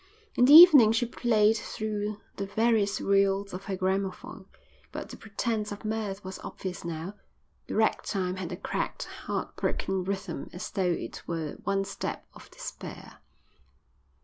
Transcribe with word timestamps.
In 0.33 0.45
the 0.45 0.53
evening 0.53 0.91
she 0.93 1.05
played 1.05 1.57
through 1.57 2.17
the 2.37 2.47
various 2.47 2.99
reels 2.99 3.53
of 3.53 3.65
her 3.65 3.75
gramophone, 3.75 4.47
but 4.91 5.09
the 5.09 5.15
pretence 5.15 5.71
of 5.71 5.85
mirth 5.85 6.23
was 6.25 6.39
obvious 6.39 6.83
now. 6.83 7.13
The 7.67 7.75
ragtime 7.75 8.37
had 8.37 8.51
a 8.51 8.57
cracked, 8.57 9.03
heart 9.05 9.55
broken 9.55 10.03
rhythm 10.03 10.49
as 10.53 10.71
though 10.71 10.81
it 10.89 11.21
were 11.27 11.49
a 11.51 11.61
one 11.65 11.85
step 11.85 12.25
of 12.33 12.49
despair. 12.49 13.19